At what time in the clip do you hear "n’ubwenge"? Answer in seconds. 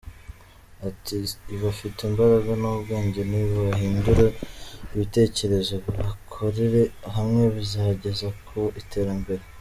2.61-3.21